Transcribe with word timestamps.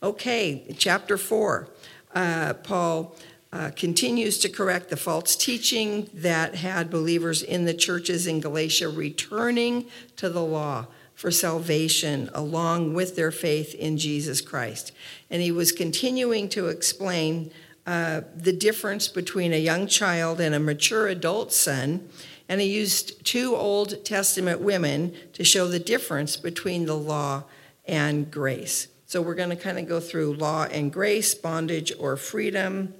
Okay, 0.00 0.64
chapter 0.78 1.18
4. 1.18 1.68
Uh, 2.14 2.54
Paul 2.54 3.16
uh, 3.52 3.70
continues 3.74 4.38
to 4.38 4.48
correct 4.48 4.90
the 4.90 4.96
false 4.96 5.34
teaching 5.34 6.08
that 6.14 6.54
had 6.54 6.88
believers 6.88 7.42
in 7.42 7.64
the 7.64 7.74
churches 7.74 8.28
in 8.28 8.38
Galatia 8.38 8.88
returning 8.88 9.86
to 10.14 10.28
the 10.28 10.42
law 10.42 10.86
for 11.14 11.32
salvation 11.32 12.30
along 12.32 12.94
with 12.94 13.16
their 13.16 13.32
faith 13.32 13.74
in 13.74 13.98
Jesus 13.98 14.40
Christ. 14.40 14.92
And 15.30 15.42
he 15.42 15.50
was 15.50 15.72
continuing 15.72 16.48
to 16.50 16.68
explain 16.68 17.50
uh, 17.84 18.20
the 18.36 18.52
difference 18.52 19.08
between 19.08 19.52
a 19.52 19.58
young 19.58 19.88
child 19.88 20.40
and 20.40 20.54
a 20.54 20.60
mature 20.60 21.08
adult 21.08 21.52
son. 21.52 22.08
And 22.48 22.60
he 22.60 22.68
used 22.68 23.24
two 23.24 23.56
Old 23.56 24.04
Testament 24.04 24.60
women 24.60 25.12
to 25.32 25.42
show 25.42 25.66
the 25.66 25.80
difference 25.80 26.36
between 26.36 26.86
the 26.86 26.96
law 26.96 27.44
and 27.84 28.30
grace. 28.30 28.86
So 29.08 29.22
we're 29.22 29.36
going 29.36 29.48
to 29.48 29.56
kind 29.56 29.78
of 29.78 29.88
go 29.88 30.00
through 30.00 30.34
law 30.34 30.64
and 30.64 30.92
grace, 30.92 31.34
bondage 31.34 31.94
or 31.98 32.18
freedom, 32.18 32.92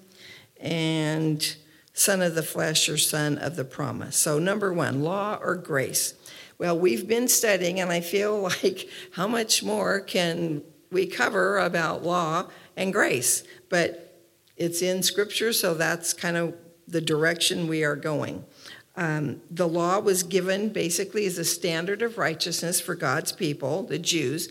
and 0.59 1.55
son 1.93 2.23
of 2.23 2.35
the 2.35 2.43
flesh 2.43 2.89
or 2.89 2.97
son 2.97 3.37
of 3.37 3.57
the 3.57 3.65
promise. 3.65 4.17
So, 4.17 4.39
number 4.39 4.73
one, 4.73 5.03
law 5.03 5.39
or 5.39 5.55
grace. 5.55 6.15
Well, 6.57 6.79
we've 6.79 7.07
been 7.07 7.29
studying, 7.29 7.79
and 7.79 7.93
I 7.93 8.01
feel 8.01 8.41
like 8.63 8.89
how 9.13 9.29
much 9.29 9.63
more 9.63 10.01
can 10.01 10.63
we 10.91 11.07
cover 11.07 11.59
about 11.59 12.03
law 12.03 12.47
and 12.75 12.91
grace? 12.91 13.45
But 13.69 14.23
it's 14.57 14.81
in 14.81 15.03
Scripture, 15.03 15.53
so 15.53 15.75
that's 15.75 16.15
kind 16.15 16.39
of 16.39 16.55
the 16.87 17.03
direction 17.03 17.69
we 17.69 17.85
are 17.85 17.97
going. 17.97 18.47
Um, 18.97 19.43
the 19.51 19.69
law 19.69 20.01
was 20.01 20.23
given 20.23 20.71
basically 20.71 21.27
as 21.27 21.37
a 21.37 21.45
standard 21.45 22.01
of 22.01 22.17
righteousness 22.17 22.81
for 22.81 22.95
God's 22.95 23.31
people, 23.31 23.83
the 23.83 23.99
Jews. 23.99 24.49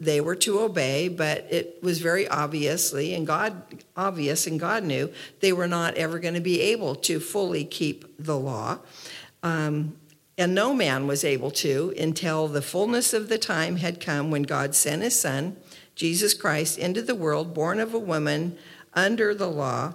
They 0.00 0.22
were 0.22 0.36
to 0.36 0.60
obey, 0.60 1.08
but 1.08 1.46
it 1.50 1.82
was 1.82 1.98
very 2.00 2.26
obviously 2.26 3.14
and 3.14 3.26
God 3.26 3.62
obvious, 3.94 4.46
and 4.46 4.58
God 4.58 4.84
knew 4.84 5.12
they 5.40 5.52
were 5.52 5.68
not 5.68 5.94
ever 5.96 6.18
going 6.18 6.34
to 6.34 6.40
be 6.40 6.60
able 6.62 6.94
to 6.94 7.20
fully 7.20 7.64
keep 7.64 8.04
the 8.18 8.38
law. 8.38 8.78
Um, 9.42 9.96
and 10.38 10.54
no 10.54 10.74
man 10.74 11.06
was 11.06 11.24
able 11.24 11.50
to 11.52 11.94
until 11.98 12.48
the 12.48 12.62
fullness 12.62 13.12
of 13.12 13.28
the 13.28 13.38
time 13.38 13.76
had 13.76 14.00
come 14.00 14.30
when 14.30 14.42
God 14.42 14.74
sent 14.74 15.02
his 15.02 15.18
Son, 15.18 15.56
Jesus 15.94 16.34
Christ, 16.34 16.78
into 16.78 17.00
the 17.00 17.14
world, 17.14 17.54
born 17.54 17.80
of 17.80 17.94
a 17.94 17.98
woman 17.98 18.58
under 18.94 19.34
the 19.34 19.48
law. 19.48 19.94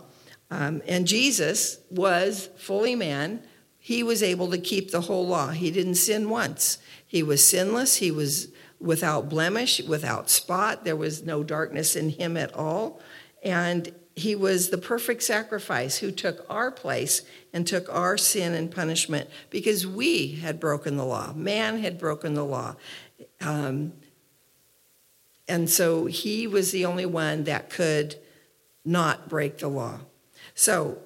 Um, 0.49 0.81
and 0.87 1.07
Jesus 1.07 1.79
was 1.89 2.49
fully 2.57 2.95
man. 2.95 3.43
He 3.79 4.03
was 4.03 4.21
able 4.21 4.49
to 4.51 4.57
keep 4.57 4.91
the 4.91 5.01
whole 5.01 5.27
law. 5.27 5.49
He 5.49 5.71
didn't 5.71 5.95
sin 5.95 6.29
once. 6.29 6.77
He 7.05 7.23
was 7.23 7.47
sinless. 7.47 7.97
He 7.97 8.11
was 8.11 8.49
without 8.81 9.29
blemish, 9.29 9.81
without 9.81 10.29
spot. 10.29 10.83
There 10.83 10.95
was 10.95 11.23
no 11.23 11.43
darkness 11.43 11.95
in 11.95 12.09
him 12.09 12.35
at 12.35 12.53
all. 12.53 12.99
And 13.43 13.93
he 14.15 14.35
was 14.35 14.69
the 14.69 14.77
perfect 14.77 15.23
sacrifice 15.23 15.97
who 15.97 16.11
took 16.11 16.45
our 16.49 16.71
place 16.71 17.21
and 17.53 17.65
took 17.65 17.93
our 17.93 18.17
sin 18.17 18.53
and 18.53 18.69
punishment 18.69 19.29
because 19.49 19.87
we 19.87 20.33
had 20.33 20.59
broken 20.59 20.97
the 20.97 21.05
law. 21.05 21.33
Man 21.33 21.79
had 21.79 21.97
broken 21.97 22.33
the 22.33 22.43
law. 22.43 22.75
Um, 23.39 23.93
and 25.47 25.69
so 25.69 26.05
he 26.05 26.47
was 26.47 26.71
the 26.71 26.85
only 26.85 27.05
one 27.05 27.45
that 27.45 27.69
could 27.69 28.15
not 28.83 29.29
break 29.29 29.59
the 29.59 29.67
law. 29.67 29.99
So 30.53 30.99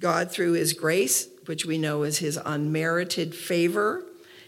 God, 0.00 0.30
through 0.30 0.52
his 0.52 0.72
grace, 0.72 1.28
which 1.46 1.64
we 1.64 1.78
know 1.78 2.02
is 2.02 2.18
his 2.18 2.38
unmerited 2.44 3.34
favor, 3.34 4.04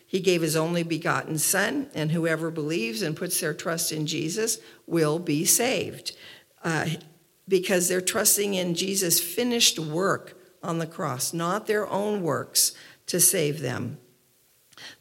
he 0.06 0.20
gave 0.20 0.42
his 0.42 0.56
only 0.56 0.82
begotten 0.82 1.38
Son, 1.38 1.90
and 1.94 2.12
whoever 2.12 2.50
believes 2.50 3.02
and 3.02 3.16
puts 3.16 3.40
their 3.40 3.54
trust 3.54 3.92
in 3.92 4.06
Jesus 4.06 4.58
will 4.86 5.18
be 5.18 5.44
saved. 5.44 6.16
Uh, 6.62 6.86
because 7.48 7.88
they're 7.88 8.00
trusting 8.00 8.54
in 8.54 8.74
Jesus' 8.74 9.20
finished 9.20 9.78
work 9.78 10.36
on 10.62 10.78
the 10.78 10.86
cross, 10.86 11.32
not 11.32 11.66
their 11.66 11.88
own 11.88 12.22
works 12.22 12.72
to 13.06 13.20
save 13.20 13.60
them. 13.60 13.98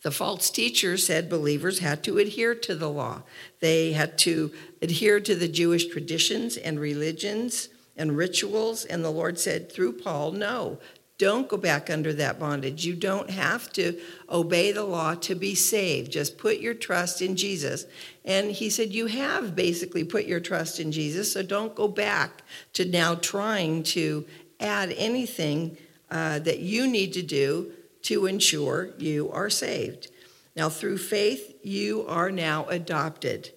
The 0.04 0.12
false 0.12 0.50
teachers 0.50 1.06
said 1.06 1.30
believers 1.30 1.80
had 1.80 2.04
to 2.04 2.18
adhere 2.18 2.56
to 2.56 2.76
the 2.76 2.90
law. 2.90 3.24
They 3.60 3.94
had 3.94 4.18
to 4.20 4.52
adhere 4.82 5.20
to 5.20 5.36
the 5.36 5.48
Jewish 5.48 5.88
traditions 5.88 6.56
and 6.58 6.80
religions 6.80 7.70
and 7.98 8.16
rituals. 8.16 8.86
And 8.86 9.04
the 9.04 9.12
Lord 9.12 9.40
said 9.40 9.72
through 9.72 9.94
Paul, 9.94 10.32
no, 10.32 10.80
don't 11.18 11.48
go 11.48 11.56
back 11.56 11.90
under 11.90 12.12
that 12.14 12.40
bondage. 12.40 12.86
You 12.86 12.94
don't 12.94 13.30
have 13.30 13.72
to 13.74 14.00
obey 14.30 14.72
the 14.72 14.84
law 14.84 15.16
to 15.16 15.36
be 15.36 15.56
saved. 15.56 16.12
Just 16.12 16.38
put 16.38 16.60
your 16.60 16.74
trust 16.74 17.22
in 17.22 17.38
Jesus. 17.38 17.86
And 18.26 18.52
he 18.52 18.70
said, 18.70 18.92
You 18.92 19.06
have 19.08 19.56
basically 19.56 20.04
put 20.04 20.26
your 20.26 20.42
trust 20.42 20.80
in 20.80 20.92
Jesus, 20.92 21.32
so 21.32 21.42
don't 21.42 21.74
go 21.74 21.88
back 21.88 22.42
to 22.74 22.84
now 22.84 23.16
trying 23.16 23.84
to 23.84 24.26
add 24.60 24.92
anything 24.98 25.78
uh, 26.12 26.40
that 26.40 26.60
you 26.60 26.86
need 26.88 27.14
to 27.14 27.22
do 27.22 27.72
to 28.04 28.26
ensure 28.26 28.90
you 28.98 29.32
are 29.32 29.50
saved. 29.50 30.10
Now, 30.56 30.70
through 30.70 30.98
faith, 31.00 31.58
you 31.64 32.06
are 32.08 32.32
now 32.32 32.66
adopted, 32.66 33.52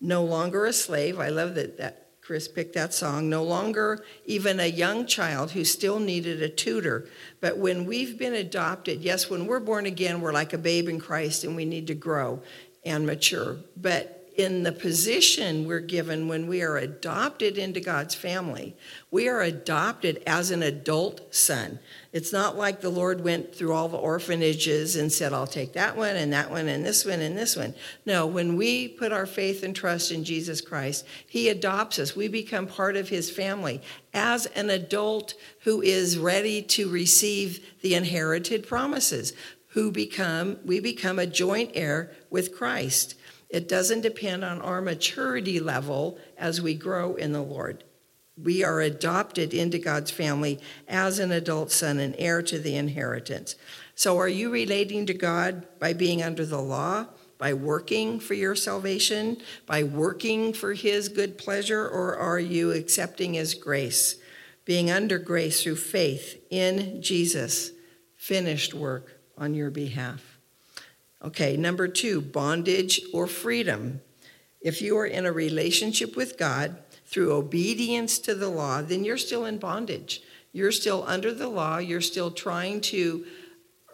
no 0.00 0.24
longer 0.24 0.66
a 0.66 0.72
slave. 0.72 1.18
I 1.18 1.28
love 1.28 1.54
that, 1.54 1.78
that 1.78 2.01
Chris 2.22 2.46
picked 2.46 2.74
that 2.74 2.94
song. 2.94 3.28
No 3.28 3.42
longer 3.42 4.04
even 4.24 4.60
a 4.60 4.66
young 4.66 5.06
child 5.06 5.50
who 5.50 5.64
still 5.64 5.98
needed 5.98 6.40
a 6.40 6.48
tutor. 6.48 7.08
But 7.40 7.58
when 7.58 7.84
we've 7.84 8.16
been 8.16 8.34
adopted, 8.34 9.02
yes, 9.02 9.28
when 9.28 9.46
we're 9.46 9.58
born 9.58 9.86
again, 9.86 10.20
we're 10.20 10.32
like 10.32 10.52
a 10.52 10.58
babe 10.58 10.88
in 10.88 11.00
Christ 11.00 11.42
and 11.42 11.56
we 11.56 11.64
need 11.64 11.88
to 11.88 11.94
grow 11.94 12.40
and 12.84 13.04
mature. 13.04 13.56
But 13.76 14.21
in 14.36 14.62
the 14.62 14.72
position 14.72 15.66
we're 15.66 15.80
given 15.80 16.26
when 16.26 16.46
we 16.46 16.62
are 16.62 16.76
adopted 16.76 17.58
into 17.58 17.80
God's 17.80 18.14
family, 18.14 18.74
we 19.10 19.28
are 19.28 19.42
adopted 19.42 20.22
as 20.26 20.50
an 20.50 20.62
adult 20.62 21.34
son. 21.34 21.78
It's 22.12 22.32
not 22.32 22.56
like 22.56 22.80
the 22.80 22.90
Lord 22.90 23.22
went 23.22 23.54
through 23.54 23.72
all 23.72 23.88
the 23.88 23.96
orphanages 23.96 24.96
and 24.96 25.12
said, 25.12 25.32
I'll 25.32 25.46
take 25.46 25.74
that 25.74 25.96
one 25.96 26.16
and 26.16 26.32
that 26.32 26.50
one 26.50 26.68
and 26.68 26.84
this 26.84 27.04
one 27.04 27.20
and 27.20 27.36
this 27.36 27.56
one. 27.56 27.74
No, 28.06 28.26
when 28.26 28.56
we 28.56 28.88
put 28.88 29.12
our 29.12 29.26
faith 29.26 29.62
and 29.62 29.74
trust 29.74 30.10
in 30.10 30.24
Jesus 30.24 30.60
Christ, 30.60 31.06
He 31.26 31.48
adopts 31.48 31.98
us. 31.98 32.16
We 32.16 32.28
become 32.28 32.66
part 32.66 32.96
of 32.96 33.08
His 33.08 33.30
family 33.30 33.82
as 34.14 34.46
an 34.46 34.70
adult 34.70 35.34
who 35.60 35.82
is 35.82 36.18
ready 36.18 36.62
to 36.62 36.88
receive 36.88 37.66
the 37.82 37.94
inherited 37.94 38.66
promises, 38.66 39.32
who 39.68 39.90
become, 39.90 40.58
we 40.64 40.80
become 40.80 41.18
a 41.18 41.26
joint 41.26 41.70
heir 41.74 42.12
with 42.30 42.54
Christ. 42.54 43.14
It 43.52 43.68
doesn't 43.68 44.00
depend 44.00 44.44
on 44.44 44.62
our 44.62 44.80
maturity 44.80 45.60
level 45.60 46.18
as 46.38 46.62
we 46.62 46.74
grow 46.74 47.14
in 47.16 47.32
the 47.32 47.42
Lord. 47.42 47.84
We 48.42 48.64
are 48.64 48.80
adopted 48.80 49.52
into 49.52 49.78
God's 49.78 50.10
family 50.10 50.58
as 50.88 51.18
an 51.18 51.30
adult 51.30 51.70
son 51.70 52.00
and 52.00 52.16
heir 52.18 52.40
to 52.44 52.58
the 52.58 52.76
inheritance. 52.76 53.54
So, 53.94 54.16
are 54.16 54.28
you 54.28 54.48
relating 54.50 55.04
to 55.04 55.14
God 55.14 55.66
by 55.78 55.92
being 55.92 56.22
under 56.22 56.46
the 56.46 56.62
law, 56.62 57.08
by 57.36 57.52
working 57.52 58.20
for 58.20 58.32
your 58.32 58.54
salvation, 58.54 59.36
by 59.66 59.82
working 59.82 60.54
for 60.54 60.72
His 60.72 61.10
good 61.10 61.36
pleasure, 61.36 61.86
or 61.86 62.16
are 62.16 62.40
you 62.40 62.72
accepting 62.72 63.34
His 63.34 63.52
grace, 63.52 64.16
being 64.64 64.90
under 64.90 65.18
grace 65.18 65.62
through 65.62 65.76
faith 65.76 66.42
in 66.48 67.02
Jesus' 67.02 67.72
finished 68.16 68.72
work 68.72 69.20
on 69.36 69.52
your 69.52 69.70
behalf? 69.70 70.31
Okay, 71.24 71.56
number 71.56 71.86
two, 71.86 72.20
bondage 72.20 73.00
or 73.12 73.28
freedom. 73.28 74.00
If 74.60 74.82
you 74.82 74.96
are 74.98 75.06
in 75.06 75.24
a 75.24 75.32
relationship 75.32 76.16
with 76.16 76.36
God 76.36 76.76
through 77.06 77.32
obedience 77.32 78.18
to 78.20 78.34
the 78.34 78.48
law, 78.48 78.82
then 78.82 79.04
you're 79.04 79.18
still 79.18 79.44
in 79.44 79.58
bondage. 79.58 80.22
You're 80.52 80.72
still 80.72 81.04
under 81.06 81.32
the 81.32 81.48
law. 81.48 81.78
You're 81.78 82.00
still 82.00 82.30
trying 82.30 82.80
to 82.82 83.24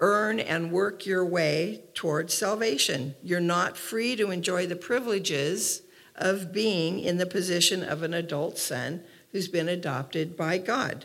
earn 0.01 0.41
and 0.41 0.73
work 0.73 1.05
your 1.05 1.25
way 1.25 1.83
towards 1.95 2.33
salvation. 2.33 3.15
You're 3.23 3.41
not 3.41 3.77
free 3.77 4.17
to 4.17 4.31
enjoy 4.31 4.67
the 4.67 4.77
privileges 4.77 5.83
of 6.15 6.53
being 6.53 6.99
in 7.01 7.19
the 7.19 7.27
position 7.27 7.83
of 7.83 8.03
an 8.03 8.15
adult 8.15 8.59
son 8.59 9.03
who's 9.33 9.49
been 9.49 9.69
adopted 9.69 10.37
by 10.37 10.59
God. 10.59 11.05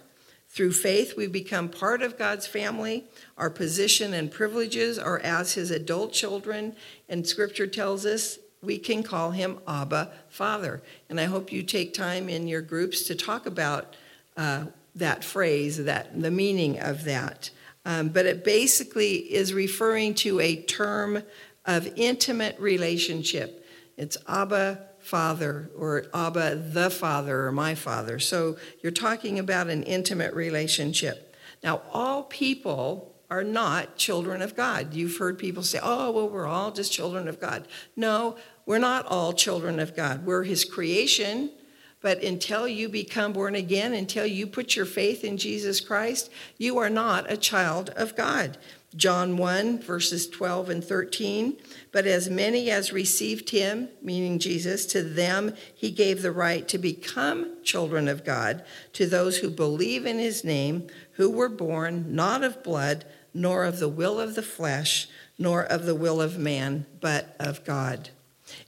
Through 0.54 0.74
faith, 0.74 1.18
we 1.18 1.26
become 1.26 1.68
part 1.68 2.04
of 2.04 2.16
God's 2.16 2.46
family. 2.46 3.06
Our 3.40 3.50
position 3.50 4.14
and 4.14 4.32
privileges 4.32 5.00
are 5.00 5.18
as 5.18 5.54
his 5.54 5.72
adult 5.72 6.14
children, 6.14 6.76
and 7.10 7.26
scripture 7.26 7.66
tells 7.66 8.06
us 8.06 8.38
we 8.62 8.78
can 8.78 9.02
call 9.02 9.32
him 9.32 9.58
Abba, 9.68 10.12
Father. 10.30 10.84
And 11.10 11.20
I 11.20 11.24
hope 11.26 11.52
you 11.52 11.64
take 11.64 11.92
time 11.96 12.30
in 12.30 12.48
your 12.48 12.62
groups 12.62 13.02
to 13.08 13.16
talk 13.16 13.48
about 13.48 13.96
uh, 14.38 14.66
that 14.94 15.24
phrase, 15.24 15.84
that 15.86 16.22
the 16.22 16.30
meaning 16.30 16.80
of 16.80 17.04
that. 17.06 17.50
Um, 17.84 18.10
but 18.10 18.28
it 18.28 18.44
basically 18.44 19.16
is 19.34 19.56
referring 19.56 20.14
to 20.16 20.40
a 20.40 20.62
term 20.62 21.24
of 21.66 21.92
intimate 21.96 22.60
relationship. 22.60 23.66
It's 23.98 24.18
Abba, 24.28 24.86
father 25.04 25.70
or 25.78 26.06
Abba 26.14 26.56
the 26.56 26.90
father 26.90 27.46
or 27.46 27.52
my 27.52 27.76
father. 27.76 28.20
So 28.20 28.58
you're 28.82 28.92
talking 28.92 29.38
about 29.38 29.68
an 29.68 29.84
intimate 29.84 30.34
relationship. 30.34 31.36
Now, 31.64 31.82
all 31.92 32.24
people 32.24 33.14
are 33.30 33.44
not 33.44 33.98
children 33.98 34.42
of 34.42 34.56
God. 34.56 34.94
You've 34.94 35.18
heard 35.18 35.38
people 35.38 35.64
say, 35.64 35.80
oh, 35.82 36.12
well, 36.12 36.30
we're 36.30 36.48
all 36.48 36.72
just 36.72 36.92
children 36.92 37.28
of 37.28 37.40
God. 37.40 37.68
No, 37.96 38.38
we're 38.66 38.80
not 38.80 39.06
all 39.08 39.34
children 39.34 39.80
of 39.80 39.96
God. 39.96 40.26
We're 40.26 40.44
his 40.44 40.66
creation. 40.66 41.52
But 42.02 42.22
until 42.22 42.68
you 42.68 42.90
become 42.90 43.34
born 43.34 43.56
again, 43.56 43.94
until 43.94 44.26
you 44.26 44.46
put 44.46 44.76
your 44.76 44.86
faith 44.86 45.24
in 45.24 45.38
Jesus 45.38 45.80
Christ, 45.80 46.30
you 46.58 46.78
are 46.78 46.90
not 46.90 47.32
a 47.32 47.38
child 47.38 47.90
of 47.92 48.16
God. 48.16 48.58
John 48.96 49.38
1, 49.38 49.82
verses 49.82 50.28
12 50.30 50.70
and 50.70 50.84
13. 50.84 51.58
But 51.92 52.06
as 52.06 52.30
many 52.30 52.70
as 52.70 52.94
received 52.94 53.50
him, 53.50 53.90
meaning 54.02 54.40
Jesus, 54.40 54.86
to 54.88 55.04
them 55.04 55.56
he 55.76 55.92
gave 55.92 56.22
the 56.22 56.32
right 56.32 56.68
to 56.68 56.78
become 56.78 57.64
children 57.64 58.08
of 58.08 58.26
God, 58.26 58.64
to 58.94 59.06
those 59.06 59.38
who 59.38 59.50
believe 59.50 60.06
in 60.06 60.20
his 60.20 60.44
name, 60.44 60.88
who 61.14 61.30
were 61.30 61.50
born 61.50 62.16
not 62.16 62.44
of 62.44 62.64
blood, 62.64 63.06
nor 63.34 63.64
of 63.64 63.80
the 63.80 63.90
will 63.90 64.20
of 64.20 64.36
the 64.36 64.44
flesh, 64.44 65.08
nor 65.38 65.64
of 65.64 65.86
the 65.86 65.96
will 65.96 66.22
of 66.22 66.38
man, 66.38 66.86
but 67.02 67.36
of 67.40 67.64
God. 67.66 68.10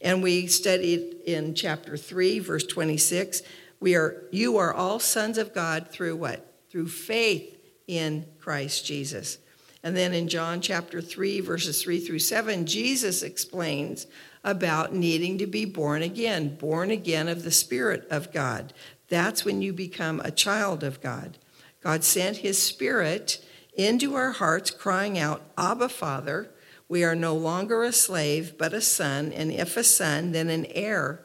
And 0.02 0.24
we 0.24 0.48
studied 0.48 1.18
in 1.26 1.54
chapter 1.54 1.98
3, 1.98 2.40
verse 2.40 2.66
26, 2.66 3.44
we 3.80 3.96
are 3.96 4.24
you 4.32 4.58
are 4.58 4.74
all 4.74 5.00
sons 5.00 5.38
of 5.38 5.54
God 5.54 5.90
through 5.90 6.16
what? 6.16 6.52
Through 6.70 6.88
faith 6.88 7.56
in 7.88 8.26
Christ 8.40 8.86
Jesus. 8.86 9.38
And 9.86 9.96
then 9.96 10.16
in 10.16 10.28
John 10.28 10.62
chapter 10.62 11.00
3, 11.00 11.42
verses 11.42 11.84
3 11.84 12.00
through 12.00 12.18
7, 12.18 12.66
Jesus 12.66 13.22
explains 13.22 14.08
about 14.44 14.96
needing 14.96 15.38
to 15.38 15.46
be 15.46 15.64
born 15.64 16.02
again, 16.02 16.56
born 16.56 16.90
again 16.90 17.28
of 17.28 17.44
the 17.44 17.52
Spirit 17.52 18.08
of 18.10 18.34
God. 18.34 18.74
That's 19.10 19.46
when 19.46 19.62
you 19.62 19.74
become 19.74 20.22
a 20.22 20.32
child 20.32 20.84
of 20.84 21.02
God. 21.02 21.38
God 21.84 22.04
sent 22.04 22.38
His 22.38 22.60
Spirit 22.60 23.46
into 23.76 24.16
our 24.16 24.32
hearts, 24.32 24.72
crying 24.72 25.20
out, 25.20 25.44
Abba, 25.56 25.90
Father. 25.90 26.50
We 26.90 27.04
are 27.04 27.16
no 27.16 27.36
longer 27.36 27.84
a 27.84 27.92
slave, 27.92 28.58
but 28.58 28.74
a 28.74 28.82
son, 28.82 29.32
and 29.32 29.52
if 29.52 29.78
a 29.78 29.84
son, 29.84 30.32
then 30.32 30.50
an 30.50 30.66
heir 30.72 31.24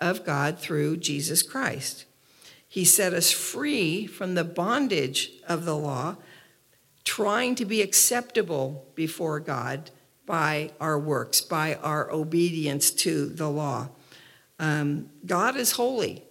of 0.00 0.24
God 0.24 0.58
through 0.58 0.96
Jesus 0.96 1.42
Christ. 1.42 2.06
He 2.66 2.86
set 2.86 3.12
us 3.12 3.30
free 3.30 4.06
from 4.06 4.34
the 4.34 4.44
bondage 4.44 5.32
of 5.46 5.66
the 5.66 5.76
law 5.76 6.16
trying 7.08 7.54
to 7.54 7.64
be 7.64 7.80
acceptable 7.80 8.86
before 8.94 9.40
God 9.40 9.90
by 10.26 10.70
our 10.78 10.98
works, 10.98 11.40
by 11.40 11.76
our 11.76 12.12
obedience 12.12 12.90
to 12.90 13.30
the 13.30 13.48
law. 13.48 13.88
Um, 14.58 15.08
God 15.24 15.56
is 15.56 15.72
holy, 15.72 16.22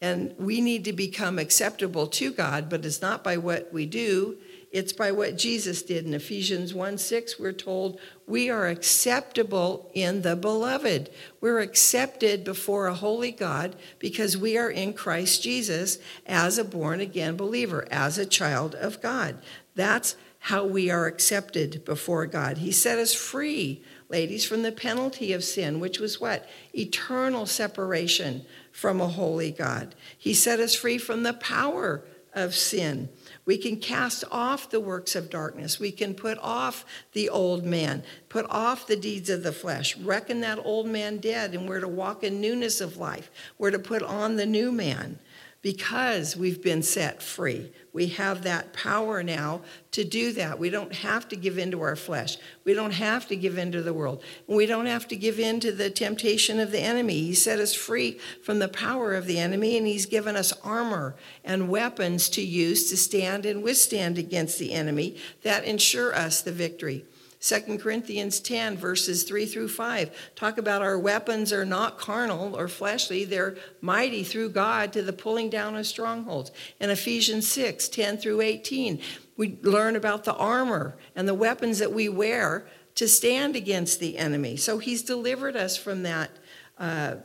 and 0.00 0.32
we 0.38 0.60
need 0.60 0.84
to 0.84 0.92
become 0.92 1.40
acceptable 1.40 2.06
to 2.06 2.30
God, 2.30 2.70
but 2.70 2.86
it's 2.86 3.02
not 3.02 3.24
by 3.24 3.36
what 3.36 3.72
we 3.72 3.84
do, 3.84 4.36
it's 4.70 4.92
by 4.92 5.10
what 5.10 5.36
Jesus 5.36 5.82
did. 5.82 6.06
In 6.06 6.14
Ephesians 6.14 6.72
1 6.72 6.98
6, 6.98 7.40
we're 7.40 7.52
told 7.52 7.98
we 8.28 8.48
are 8.48 8.68
acceptable 8.68 9.90
in 9.92 10.22
the 10.22 10.36
beloved. 10.36 11.10
We're 11.40 11.58
accepted 11.58 12.44
before 12.44 12.86
a 12.86 12.94
holy 12.94 13.32
God 13.32 13.74
because 13.98 14.36
we 14.36 14.56
are 14.56 14.70
in 14.70 14.92
Christ 14.92 15.42
Jesus 15.42 15.98
as 16.26 16.58
a 16.58 16.64
born 16.64 17.00
again 17.00 17.36
believer, 17.36 17.88
as 17.90 18.18
a 18.18 18.26
child 18.26 18.76
of 18.76 19.02
God. 19.02 19.38
That's 19.76 20.16
how 20.40 20.64
we 20.64 20.90
are 20.90 21.06
accepted 21.06 21.84
before 21.84 22.26
God. 22.26 22.58
He 22.58 22.72
set 22.72 22.98
us 22.98 23.14
free, 23.14 23.82
ladies, 24.08 24.44
from 24.44 24.62
the 24.62 24.72
penalty 24.72 25.32
of 25.32 25.44
sin, 25.44 25.80
which 25.80 26.00
was 26.00 26.20
what? 26.20 26.48
Eternal 26.74 27.46
separation 27.46 28.44
from 28.72 29.00
a 29.00 29.08
holy 29.08 29.50
God. 29.50 29.94
He 30.18 30.34
set 30.34 30.58
us 30.58 30.74
free 30.74 30.98
from 30.98 31.22
the 31.22 31.34
power 31.34 32.02
of 32.32 32.54
sin. 32.54 33.08
We 33.46 33.56
can 33.56 33.78
cast 33.78 34.22
off 34.30 34.70
the 34.70 34.78
works 34.80 35.14
of 35.16 35.30
darkness. 35.30 35.80
We 35.80 35.90
can 35.90 36.14
put 36.14 36.38
off 36.38 36.84
the 37.12 37.28
old 37.28 37.64
man, 37.64 38.04
put 38.28 38.44
off 38.50 38.86
the 38.86 38.96
deeds 38.96 39.30
of 39.30 39.42
the 39.42 39.52
flesh, 39.52 39.96
reckon 39.96 40.42
that 40.42 40.64
old 40.64 40.86
man 40.86 41.16
dead, 41.16 41.54
and 41.54 41.68
we're 41.68 41.80
to 41.80 41.88
walk 41.88 42.22
in 42.22 42.40
newness 42.40 42.80
of 42.80 42.98
life. 42.98 43.30
We're 43.56 43.70
to 43.70 43.78
put 43.78 44.02
on 44.02 44.36
the 44.36 44.46
new 44.46 44.70
man 44.70 45.18
because 45.62 46.36
we've 46.36 46.62
been 46.62 46.82
set 46.82 47.22
free. 47.22 47.72
We 47.92 48.08
have 48.08 48.42
that 48.42 48.72
power 48.72 49.22
now 49.22 49.62
to 49.92 50.04
do 50.04 50.32
that. 50.32 50.58
We 50.58 50.70
don't 50.70 50.94
have 50.94 51.28
to 51.28 51.36
give 51.36 51.58
in 51.58 51.70
to 51.70 51.80
our 51.80 51.96
flesh. 51.96 52.36
We 52.64 52.74
don't 52.74 52.92
have 52.92 53.26
to 53.28 53.36
give 53.36 53.56
in 53.58 53.72
to 53.72 53.82
the 53.82 53.94
world. 53.94 54.22
We 54.46 54.66
don't 54.66 54.86
have 54.86 55.08
to 55.08 55.16
give 55.16 55.40
in 55.40 55.60
to 55.60 55.72
the 55.72 55.90
temptation 55.90 56.60
of 56.60 56.72
the 56.72 56.80
enemy. 56.80 57.20
He 57.20 57.34
set 57.34 57.58
us 57.58 57.74
free 57.74 58.20
from 58.42 58.58
the 58.58 58.68
power 58.68 59.14
of 59.14 59.26
the 59.26 59.38
enemy, 59.38 59.76
and 59.76 59.86
He's 59.86 60.06
given 60.06 60.36
us 60.36 60.52
armor 60.62 61.16
and 61.42 61.68
weapons 61.68 62.28
to 62.30 62.42
use 62.42 62.90
to 62.90 62.96
stand 62.96 63.46
and 63.46 63.62
withstand 63.62 64.18
against 64.18 64.58
the 64.58 64.72
enemy 64.72 65.16
that 65.42 65.64
ensure 65.64 66.14
us 66.14 66.42
the 66.42 66.52
victory. 66.52 67.06
2 67.46 67.78
Corinthians 67.78 68.40
10, 68.40 68.76
verses 68.76 69.22
3 69.22 69.46
through 69.46 69.68
5, 69.68 70.32
talk 70.34 70.58
about 70.58 70.82
our 70.82 70.98
weapons 70.98 71.52
are 71.52 71.64
not 71.64 71.96
carnal 71.96 72.56
or 72.56 72.66
fleshly, 72.66 73.24
they're 73.24 73.56
mighty 73.80 74.24
through 74.24 74.50
God 74.50 74.92
to 74.92 75.00
the 75.00 75.12
pulling 75.12 75.48
down 75.48 75.76
of 75.76 75.86
strongholds. 75.86 76.50
And 76.80 76.90
Ephesians 76.90 77.46
6, 77.46 77.88
10 77.88 78.16
through 78.16 78.40
18, 78.40 79.00
we 79.36 79.60
learn 79.62 79.94
about 79.94 80.24
the 80.24 80.34
armor 80.34 80.96
and 81.14 81.28
the 81.28 81.34
weapons 81.34 81.78
that 81.78 81.92
we 81.92 82.08
wear 82.08 82.66
to 82.96 83.06
stand 83.06 83.54
against 83.54 84.00
the 84.00 84.18
enemy. 84.18 84.56
So 84.56 84.78
he's 84.78 85.02
delivered 85.02 85.54
us 85.54 85.76
from 85.76 86.02
that 86.02 86.32
uh, 86.78 87.16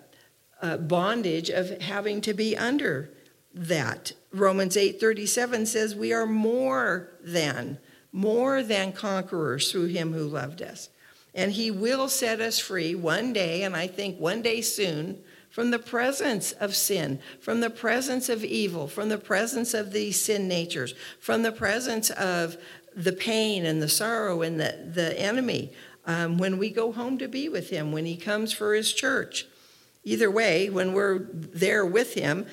uh, 0.62 0.78
bondage 0.78 1.50
of 1.50 1.82
having 1.82 2.22
to 2.22 2.36
be 2.36 2.56
under 2.56 3.10
that. 3.56 4.12
Romans 4.32 4.78
8:37 4.78 5.66
says 5.66 5.96
we 5.96 6.14
are 6.14 6.28
more 6.28 7.10
than 7.24 7.80
more 8.12 8.62
than 8.64 8.92
conquerors 8.92 9.72
through 9.72 9.88
him 9.88 10.14
who 10.14 10.24
loved 10.24 10.62
us. 10.62 10.90
And 11.34 11.52
he 11.54 11.72
will 11.72 12.10
set 12.10 12.42
us 12.42 12.60
free 12.60 12.94
one 12.94 13.32
day, 13.32 13.64
and 13.64 13.76
I 13.76 13.88
think 13.88 14.20
one 14.20 14.42
day 14.42 14.62
soon, 14.62 15.24
from 15.50 15.72
the 15.72 15.80
presence 15.80 16.52
of 16.54 16.76
sin, 16.76 17.20
from 17.40 17.62
the 17.62 17.70
presence 17.70 18.30
of 18.30 18.44
evil, 18.44 18.88
from 18.88 19.10
the 19.10 19.18
presence 19.18 19.74
of 19.74 19.92
these 19.92 20.20
sin 20.20 20.48
natures, 20.48 20.94
from 21.20 21.44
the 21.44 21.52
presence 21.52 22.10
of 22.12 22.58
the 22.96 23.14
pain 23.14 23.66
and 23.66 23.82
the 23.82 23.90
sorrow 23.90 24.42
and 24.42 24.60
the, 24.60 24.92
the 24.94 25.18
enemy 25.20 25.72
um, 26.06 26.38
when 26.38 26.58
we 26.58 26.70
go 26.70 26.92
home 26.92 27.18
to 27.18 27.28
be 27.28 27.48
with 27.48 27.70
him, 27.70 27.92
when 27.92 28.06
he 28.06 28.18
comes 28.18 28.52
for 28.52 28.74
his 28.74 28.92
church. 28.94 29.46
Either 30.04 30.32
way, 30.32 30.70
when 30.70 30.94
we're 30.94 31.20
there 31.32 31.86
with 31.86 32.16
him, 32.16 32.46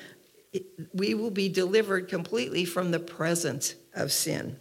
we 0.93 1.13
will 1.13 1.31
be 1.31 1.49
delivered 1.49 2.07
completely 2.07 2.63
from 2.63 2.91
the 2.91 2.99
presence 2.99 3.75
of 3.93 4.11
sin. 4.11 4.57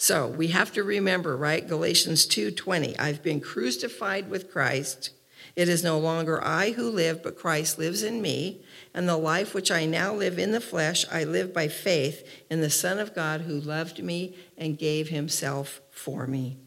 So 0.00 0.28
we 0.28 0.46
have 0.48 0.72
to 0.74 0.84
remember, 0.84 1.36
right? 1.36 1.66
Galatians 1.66 2.24
2:20. 2.24 2.96
I've 3.00 3.20
been 3.20 3.40
crucified 3.40 4.30
with 4.30 4.48
Christ. 4.48 5.10
It 5.56 5.68
is 5.68 5.82
no 5.82 5.98
longer 5.98 6.42
I 6.42 6.70
who 6.70 6.88
live, 6.88 7.20
but 7.20 7.36
Christ 7.36 7.78
lives 7.78 8.04
in 8.04 8.22
me. 8.22 8.62
And 8.94 9.08
the 9.08 9.16
life 9.16 9.54
which 9.54 9.72
I 9.72 9.86
now 9.86 10.14
live 10.14 10.38
in 10.38 10.52
the 10.52 10.60
flesh, 10.60 11.04
I 11.10 11.24
live 11.24 11.52
by 11.52 11.66
faith 11.66 12.24
in 12.48 12.60
the 12.60 12.70
Son 12.70 13.00
of 13.00 13.12
God 13.12 13.40
who 13.40 13.60
loved 13.60 14.00
me 14.00 14.36
and 14.56 14.78
gave 14.78 15.08
himself 15.08 15.80
for 15.90 16.28
me. 16.28 16.58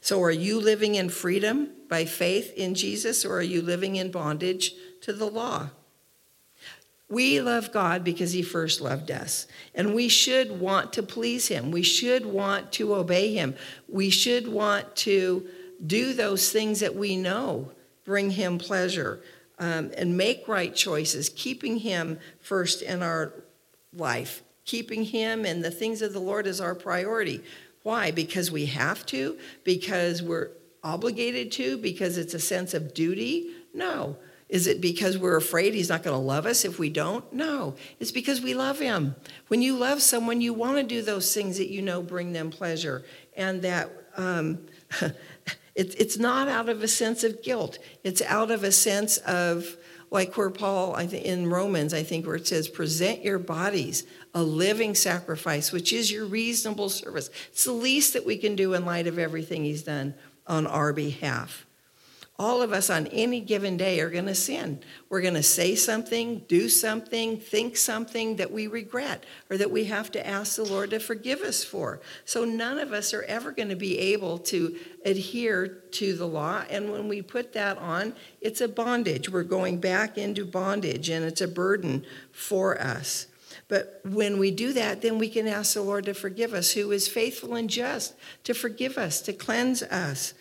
So, 0.00 0.20
are 0.20 0.32
you 0.32 0.58
living 0.58 0.96
in 0.96 1.08
freedom 1.08 1.70
by 1.88 2.04
faith 2.04 2.52
in 2.54 2.74
Jesus, 2.74 3.24
or 3.24 3.36
are 3.36 3.42
you 3.42 3.62
living 3.62 3.94
in 3.94 4.10
bondage 4.10 4.74
to 5.02 5.12
the 5.12 5.30
law? 5.30 5.70
We 7.12 7.42
love 7.42 7.72
God 7.72 8.04
because 8.04 8.32
He 8.32 8.40
first 8.40 8.80
loved 8.80 9.10
us. 9.10 9.46
And 9.74 9.94
we 9.94 10.08
should 10.08 10.58
want 10.58 10.94
to 10.94 11.02
please 11.02 11.46
Him. 11.46 11.70
We 11.70 11.82
should 11.82 12.24
want 12.24 12.72
to 12.72 12.94
obey 12.94 13.34
Him. 13.34 13.54
We 13.86 14.08
should 14.08 14.48
want 14.48 14.96
to 14.96 15.46
do 15.86 16.14
those 16.14 16.50
things 16.50 16.80
that 16.80 16.94
we 16.94 17.16
know 17.16 17.70
bring 18.06 18.30
Him 18.30 18.56
pleasure 18.56 19.20
um, 19.58 19.90
and 19.94 20.16
make 20.16 20.48
right 20.48 20.74
choices, 20.74 21.28
keeping 21.28 21.76
Him 21.76 22.18
first 22.40 22.80
in 22.80 23.02
our 23.02 23.34
life, 23.92 24.42
keeping 24.64 25.04
Him 25.04 25.44
and 25.44 25.62
the 25.62 25.70
things 25.70 26.00
of 26.00 26.14
the 26.14 26.18
Lord 26.18 26.46
as 26.46 26.62
our 26.62 26.74
priority. 26.74 27.44
Why? 27.82 28.10
Because 28.10 28.50
we 28.50 28.64
have 28.66 29.04
to? 29.06 29.36
Because 29.64 30.22
we're 30.22 30.48
obligated 30.82 31.52
to? 31.52 31.76
Because 31.76 32.16
it's 32.16 32.32
a 32.32 32.40
sense 32.40 32.72
of 32.72 32.94
duty? 32.94 33.50
No. 33.74 34.16
Is 34.52 34.66
it 34.66 34.82
because 34.82 35.16
we're 35.16 35.36
afraid 35.36 35.72
he's 35.72 35.88
not 35.88 36.02
going 36.02 36.14
to 36.14 36.22
love 36.22 36.44
us 36.44 36.66
if 36.66 36.78
we 36.78 36.90
don't? 36.90 37.24
No, 37.32 37.74
it's 37.98 38.12
because 38.12 38.42
we 38.42 38.52
love 38.52 38.78
him. 38.78 39.16
When 39.48 39.62
you 39.62 39.78
love 39.78 40.02
someone, 40.02 40.42
you 40.42 40.52
want 40.52 40.76
to 40.76 40.82
do 40.82 41.00
those 41.00 41.32
things 41.32 41.56
that 41.56 41.70
you 41.70 41.80
know 41.80 42.02
bring 42.02 42.34
them 42.34 42.50
pleasure, 42.50 43.02
and 43.34 43.62
that 43.62 43.90
um, 44.14 44.58
it, 45.74 45.98
it's 45.98 46.18
not 46.18 46.48
out 46.48 46.68
of 46.68 46.82
a 46.82 46.88
sense 46.88 47.24
of 47.24 47.42
guilt. 47.42 47.78
It's 48.04 48.20
out 48.20 48.50
of 48.50 48.62
a 48.62 48.72
sense 48.72 49.16
of 49.16 49.74
like 50.10 50.36
where 50.36 50.50
Paul, 50.50 50.94
I 50.96 51.04
in 51.04 51.48
Romans, 51.48 51.94
I 51.94 52.02
think 52.02 52.26
where 52.26 52.36
it 52.36 52.46
says, 52.46 52.68
"Present 52.68 53.24
your 53.24 53.38
bodies 53.38 54.04
a 54.34 54.42
living 54.42 54.94
sacrifice, 54.94 55.72
which 55.72 55.94
is 55.94 56.12
your 56.12 56.26
reasonable 56.26 56.90
service." 56.90 57.30
It's 57.52 57.64
the 57.64 57.72
least 57.72 58.12
that 58.12 58.26
we 58.26 58.36
can 58.36 58.54
do 58.54 58.74
in 58.74 58.84
light 58.84 59.06
of 59.06 59.18
everything 59.18 59.64
He's 59.64 59.82
done 59.82 60.12
on 60.46 60.66
our 60.66 60.92
behalf. 60.92 61.64
All 62.42 62.60
of 62.60 62.72
us 62.72 62.90
on 62.90 63.06
any 63.06 63.38
given 63.38 63.76
day 63.76 64.00
are 64.00 64.10
going 64.10 64.26
to 64.26 64.34
sin. 64.34 64.80
We're 65.08 65.20
going 65.20 65.34
to 65.34 65.44
say 65.44 65.76
something, 65.76 66.40
do 66.48 66.68
something, 66.68 67.38
think 67.38 67.76
something 67.76 68.34
that 68.36 68.50
we 68.50 68.66
regret 68.66 69.22
or 69.48 69.56
that 69.58 69.70
we 69.70 69.84
have 69.84 70.10
to 70.10 70.26
ask 70.26 70.56
the 70.56 70.64
Lord 70.64 70.90
to 70.90 70.98
forgive 70.98 71.42
us 71.42 71.62
for. 71.62 72.00
So 72.24 72.44
none 72.44 72.80
of 72.80 72.92
us 72.92 73.14
are 73.14 73.22
ever 73.22 73.52
going 73.52 73.68
to 73.68 73.76
be 73.76 73.96
able 73.96 74.38
to 74.38 74.76
adhere 75.04 75.68
to 75.92 76.16
the 76.16 76.26
law. 76.26 76.64
And 76.68 76.90
when 76.90 77.06
we 77.06 77.22
put 77.22 77.52
that 77.52 77.78
on, 77.78 78.12
it's 78.40 78.60
a 78.60 78.66
bondage. 78.66 79.30
We're 79.30 79.44
going 79.44 79.78
back 79.78 80.18
into 80.18 80.44
bondage 80.44 81.10
and 81.10 81.24
it's 81.24 81.42
a 81.42 81.48
burden 81.48 82.04
for 82.32 82.80
us. 82.80 83.28
But 83.68 84.00
when 84.04 84.38
we 84.38 84.50
do 84.50 84.72
that, 84.72 85.00
then 85.00 85.18
we 85.18 85.28
can 85.28 85.46
ask 85.46 85.74
the 85.74 85.82
Lord 85.82 86.06
to 86.06 86.14
forgive 86.14 86.54
us, 86.54 86.72
who 86.72 86.90
is 86.90 87.06
faithful 87.06 87.54
and 87.54 87.70
just 87.70 88.14
to 88.42 88.52
forgive 88.52 88.98
us, 88.98 89.20
to 89.22 89.32
cleanse 89.32 89.84
us. 89.84 90.34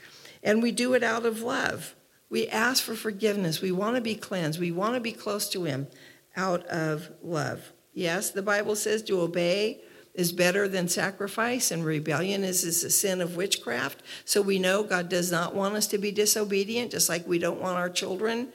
And 0.44 0.62
we 0.62 0.72
do 0.72 0.94
it 0.94 1.04
out 1.04 1.26
of 1.26 1.42
love. 1.42 1.96
We 2.30 2.48
ask 2.48 2.84
for 2.84 2.96
forgiveness. 2.96 3.62
We 3.62 3.72
want 3.72 3.96
to 3.96 4.02
be 4.02 4.16
cleansed. 4.16 4.60
We 4.60 4.72
want 4.72 4.96
to 4.96 5.02
be 5.02 5.12
close 5.12 5.50
to 5.50 5.66
Him 5.66 5.88
out 6.36 6.66
of 6.68 7.10
love. 7.22 7.74
Yes, 7.94 8.32
the 8.32 8.42
Bible 8.42 8.76
says 8.76 9.02
to 9.04 9.20
obey 9.20 9.82
is 10.14 10.32
better 10.32 10.68
than 10.68 10.88
sacrifice, 10.88 11.72
and 11.72 11.86
rebellion 11.86 12.44
is, 12.44 12.64
is 12.64 12.84
a 12.84 12.90
sin 12.90 13.22
of 13.22 13.36
witchcraft. 13.36 14.02
So 14.26 14.42
we 14.42 14.60
know 14.60 14.84
God 14.84 15.10
does 15.10 15.32
not 15.32 15.56
want 15.56 15.76
us 15.76 15.88
to 15.88 15.98
be 15.98 16.12
disobedient, 16.12 16.92
just 16.92 17.10
like 17.10 17.28
we 17.28 17.40
don't 17.40 17.62
want 17.62 17.78
our 17.78 17.90
children 17.90 18.50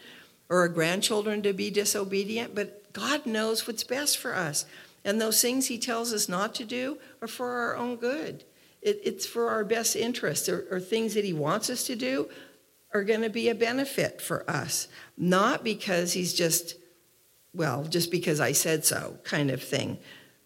or 0.49 0.61
our 0.61 0.69
grandchildren 0.69 1.43
to 1.43 1.53
be 1.53 1.71
disobedient. 1.71 2.55
But 2.55 2.93
God 2.93 3.27
knows 3.27 3.67
what's 3.67 3.85
best 3.85 4.19
for 4.19 4.35
us. 4.35 4.67
And 5.05 5.21
those 5.21 5.41
things 5.41 5.67
He 5.67 5.79
tells 5.79 6.13
us 6.13 6.29
not 6.29 6.55
to 6.57 6.65
do 6.65 6.99
are 7.23 7.29
for 7.29 7.51
our 7.51 7.77
own 7.77 7.97
good. 7.97 8.45
It, 8.83 9.01
it's 9.05 9.27
for 9.27 9.51
our 9.51 9.65
best 9.65 9.97
interest, 9.97 10.49
or, 10.49 10.67
or 10.71 10.81
things 10.81 11.15
that 11.15 11.25
He 11.25 11.33
wants 11.33 11.71
us 11.71 11.85
to 11.87 11.97
do 11.97 12.29
are 12.95 13.05
going 13.05 13.23
to 13.23 13.31
be 13.31 13.49
a 13.49 13.55
benefit 13.55 14.21
for 14.21 14.49
us, 14.49 14.89
not 15.17 15.65
because 15.65 16.13
He's 16.13 16.33
just, 16.33 16.77
well, 17.53 17.85
just 17.85 18.11
because 18.11 18.41
I 18.41 18.53
said 18.53 18.85
so 18.85 19.19
kind 19.25 19.51
of 19.51 19.63
thing. 19.63 19.99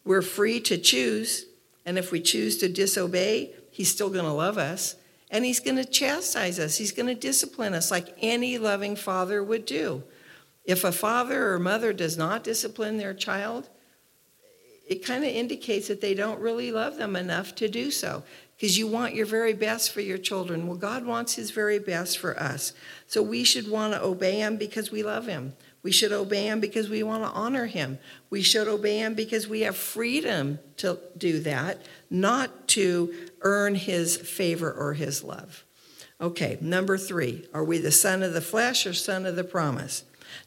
We're 0.04 0.22
free 0.22 0.60
to 0.60 0.78
choose, 0.78 1.46
and 1.84 1.98
if 1.98 2.10
we 2.10 2.20
choose 2.20 2.56
to 2.58 2.68
disobey, 2.68 3.52
He's 3.70 3.90
still 3.90 4.10
going 4.10 4.24
to 4.24 4.32
love 4.32 4.58
us, 4.58 4.96
and 5.30 5.44
He's 5.44 5.60
going 5.60 5.76
to 5.76 5.84
chastise 5.84 6.58
us. 6.58 6.78
He's 6.78 6.92
going 6.92 7.08
to 7.08 7.14
discipline 7.14 7.74
us 7.74 7.90
like 7.90 8.16
any 8.20 8.58
loving 8.58 8.96
father 8.96 9.44
would 9.44 9.66
do. 9.66 10.02
If 10.64 10.84
a 10.84 10.92
father 10.92 11.52
or 11.52 11.58
mother 11.58 11.92
does 11.92 12.16
not 12.16 12.44
discipline 12.44 12.96
their 12.96 13.14
child, 13.14 13.68
it 14.90 15.06
kind 15.06 15.22
of 15.22 15.30
indicates 15.30 15.86
that 15.86 16.00
they 16.00 16.14
don't 16.14 16.40
really 16.40 16.72
love 16.72 16.96
them 16.96 17.14
enough 17.14 17.54
to 17.54 17.68
do 17.68 17.92
so 17.92 18.24
because 18.56 18.76
you 18.76 18.88
want 18.88 19.14
your 19.14 19.24
very 19.24 19.54
best 19.54 19.92
for 19.92 20.00
your 20.00 20.18
children. 20.18 20.66
Well, 20.66 20.76
God 20.76 21.06
wants 21.06 21.36
His 21.36 21.52
very 21.52 21.78
best 21.78 22.18
for 22.18 22.36
us. 22.38 22.72
So 23.06 23.22
we 23.22 23.44
should 23.44 23.70
want 23.70 23.94
to 23.94 24.02
obey 24.02 24.40
Him 24.40 24.56
because 24.56 24.90
we 24.90 25.04
love 25.04 25.28
Him. 25.28 25.54
We 25.84 25.92
should 25.92 26.10
obey 26.10 26.46
Him 26.46 26.58
because 26.58 26.90
we 26.90 27.04
want 27.04 27.22
to 27.22 27.30
honor 27.30 27.66
Him. 27.66 28.00
We 28.30 28.42
should 28.42 28.66
obey 28.66 28.98
Him 28.98 29.14
because 29.14 29.46
we 29.46 29.60
have 29.60 29.76
freedom 29.76 30.58
to 30.78 30.98
do 31.16 31.38
that, 31.40 31.86
not 32.10 32.66
to 32.68 33.14
earn 33.42 33.76
His 33.76 34.16
favor 34.16 34.72
or 34.72 34.94
His 34.94 35.22
love. 35.22 35.64
Okay, 36.20 36.58
number 36.60 36.98
three 36.98 37.46
are 37.54 37.64
we 37.64 37.78
the 37.78 37.92
son 37.92 38.24
of 38.24 38.32
the 38.32 38.40
flesh 38.40 38.86
or 38.86 38.92
son 38.92 39.24
of 39.24 39.36
the 39.36 39.44
promise? 39.44 40.02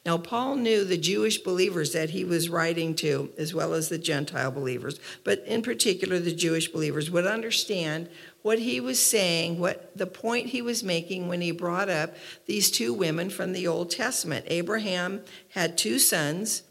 Now, 0.06 0.18
Paul 0.18 0.56
knew 0.56 0.84
the 0.84 0.98
Jewish 0.98 1.38
believers 1.38 1.94
that 1.94 2.12
he 2.12 2.24
was 2.24 2.50
writing 2.50 2.96
to, 2.96 3.32
as 3.38 3.54
well 3.54 3.74
as 3.74 3.90
the 3.90 3.98
Gentile 3.98 4.52
believers, 4.52 5.00
but 5.24 5.40
in 5.46 5.62
particular, 5.62 6.20
the 6.20 6.34
Jewish 6.34 6.72
believers 6.72 7.10
would 7.10 7.26
understand 7.26 8.10
what 8.42 8.60
he 8.60 8.80
was 8.80 9.02
saying, 9.02 9.60
what 9.60 9.98
the 9.98 10.06
point 10.06 10.48
he 10.48 10.62
was 10.62 10.84
making 10.84 11.28
when 11.28 11.42
he 11.42 11.52
brought 11.52 11.90
up 11.90 12.16
these 12.46 12.70
two 12.70 12.94
women 12.94 13.30
from 13.30 13.54
the 13.54 13.68
Old 13.68 13.90
Testament. 13.90 14.46
Abraham 14.50 15.22
had 15.50 15.78
two 15.78 15.98
sons, 15.98 16.64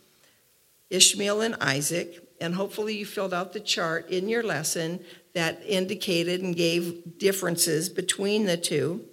Ishmael 0.90 1.40
and 1.40 1.56
Isaac, 1.60 2.28
and 2.40 2.54
hopefully 2.54 2.96
you 2.96 3.06
filled 3.06 3.32
out 3.32 3.52
the 3.52 3.60
chart 3.60 4.10
in 4.10 4.28
your 4.28 4.42
lesson 4.42 5.00
that 5.32 5.62
indicated 5.66 6.42
and 6.42 6.54
gave 6.54 7.18
differences 7.18 7.88
between 7.88 8.44
the 8.44 8.56
two. 8.56 9.04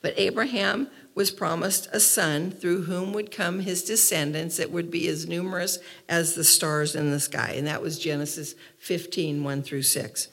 But 0.00 0.14
Abraham 0.16 0.88
was 1.14 1.30
promised 1.30 1.88
a 1.92 2.00
son 2.00 2.50
through 2.50 2.82
whom 2.82 3.12
would 3.12 3.30
come 3.30 3.60
his 3.60 3.82
descendants 3.82 4.56
that 4.56 4.70
would 4.70 4.90
be 4.90 5.08
as 5.08 5.28
numerous 5.28 5.78
as 6.08 6.34
the 6.34 6.44
stars 6.44 6.94
in 6.94 7.10
the 7.10 7.20
sky. 7.20 7.54
And 7.56 7.66
that 7.66 7.82
was 7.82 7.98
Genesis 7.98 8.54
15, 8.78 9.44
1 9.44 9.62
through 9.62 9.82
6. 9.82 10.28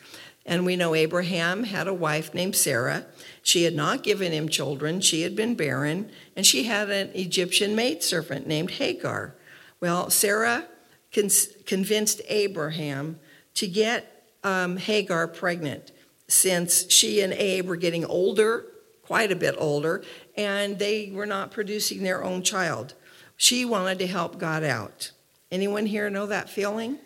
And 0.46 0.66
we 0.66 0.76
know 0.76 0.96
Abraham 0.96 1.66
had 1.66 1.88
a 1.88 1.94
wife 1.94 2.34
named 2.34 2.56
Sarah. 2.56 3.06
She 3.44 3.64
had 3.64 3.76
not 3.76 4.04
given 4.04 4.32
him 4.32 4.50
children, 4.50 5.02
she 5.02 5.22
had 5.22 5.36
been 5.36 5.56
barren, 5.56 6.10
and 6.36 6.46
she 6.46 6.64
had 6.64 6.90
an 6.90 7.12
Egyptian 7.14 7.76
maidservant 7.76 8.48
named 8.48 8.72
Hagar. 8.72 9.36
Well, 9.82 10.10
Sarah 10.10 10.66
con- 11.14 11.30
convinced 11.66 12.22
Abraham 12.30 13.20
to 13.56 13.68
get 13.68 14.24
um, 14.44 14.78
Hagar 14.78 15.28
pregnant 15.28 15.92
since 16.28 16.90
she 16.92 17.22
and 17.22 17.34
Abe 17.34 17.68
were 17.68 17.76
getting 17.76 18.06
older 18.06 18.66
quite 19.10 19.32
a 19.32 19.36
bit 19.36 19.56
older, 19.58 20.04
and 20.38 20.78
they 20.78 21.10
were 21.12 21.26
not 21.26 21.50
producing 21.50 22.04
their 22.04 22.24
own 22.24 22.44
child. 22.44 22.94
She 23.38 23.66
wanted 23.66 23.98
to 23.98 24.06
help 24.06 24.38
God 24.38 24.64
out. 24.64 25.10
Anyone 25.52 25.88
here 25.88 26.12
know 26.12 26.28
that 26.28 26.48
feeling? 26.48 27.00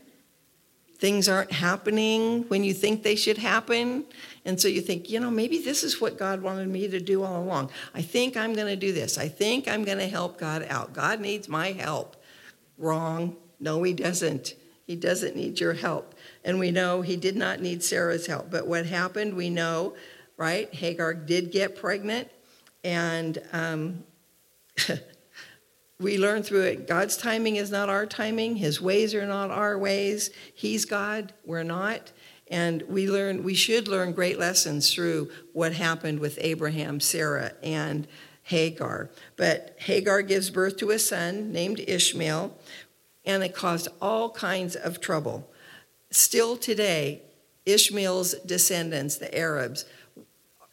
Things 1.00 1.29
aren't 1.29 1.53
happening 1.53 2.43
when 2.50 2.65
you 2.65 2.74
think 2.74 3.03
they 3.03 3.15
should 3.15 3.38
happen. 3.38 4.03
And 4.43 4.60
so 4.60 4.67
you 4.67 4.81
think, 4.81 5.10
you 5.10 5.22
know, 5.22 5.31
maybe 5.31 5.60
this 5.60 5.81
is 5.81 6.01
what 6.01 6.17
God 6.17 6.41
wanted 6.41 6.67
me 6.67 6.89
to 6.89 7.00
do 7.00 7.24
all 7.24 7.41
along. 7.41 7.72
I 7.95 8.01
think 8.01 8.36
I'm 8.36 8.53
going 8.53 8.67
to 8.67 8.75
do 8.75 8.91
this. 8.91 9.17
I 9.17 9.29
think 9.29 9.69
I'm 9.69 9.86
going 9.86 10.00
to 10.00 10.07
help 10.10 10.38
God 10.38 10.67
out. 10.69 10.91
God 10.91 11.22
needs 11.22 11.48
my 11.48 11.72
help. 11.72 12.17
Wrong. 12.77 13.38
No, 13.62 13.81
He 13.81 13.93
doesn't. 13.93 14.55
He 14.86 14.98
doesn't 14.98 15.38
need 15.38 15.62
your 15.62 15.74
help. 15.74 16.15
And 16.43 16.60
we 16.60 16.69
know 16.69 17.01
He 17.01 17.15
did 17.15 17.38
not 17.38 17.62
need 17.62 17.81
Sarah's 17.81 18.27
help. 18.27 18.51
But 18.51 18.67
what 18.67 18.88
happened, 18.88 19.36
we 19.36 19.50
know 19.50 19.93
right? 20.37 20.73
Hagar 20.73 21.13
did 21.13 21.51
get 21.51 21.75
pregnant, 21.75 22.29
and 22.83 23.41
um, 23.51 24.03
we 25.99 26.17
learn 26.17 26.43
through 26.43 26.63
it 26.63 26.87
God's 26.87 27.17
timing 27.17 27.55
is 27.55 27.71
not 27.71 27.89
our 27.89 28.05
timing, 28.05 28.55
His 28.55 28.81
ways 28.81 29.13
are 29.15 29.25
not 29.25 29.51
our 29.51 29.77
ways. 29.77 30.31
He's 30.53 30.85
God, 30.85 31.33
we're 31.45 31.63
not. 31.63 32.11
And 32.47 32.83
we 32.83 33.09
learn, 33.09 33.43
we 33.43 33.55
should 33.55 33.87
learn 33.87 34.11
great 34.11 34.37
lessons 34.37 34.93
through 34.93 35.31
what 35.53 35.73
happened 35.73 36.19
with 36.19 36.37
Abraham, 36.41 36.99
Sarah, 36.99 37.53
and 37.63 38.07
Hagar. 38.43 39.09
But 39.37 39.75
Hagar 39.79 40.21
gives 40.21 40.49
birth 40.49 40.77
to 40.77 40.91
a 40.91 40.99
son 40.99 41.51
named 41.51 41.79
Ishmael, 41.79 42.55
and 43.25 43.43
it 43.43 43.55
caused 43.55 43.87
all 44.01 44.29
kinds 44.29 44.75
of 44.75 44.99
trouble. 44.99 45.49
Still 46.11 46.57
today, 46.57 47.23
Ishmael's 47.65 48.33
descendants, 48.45 49.15
the 49.15 49.35
Arabs, 49.35 49.85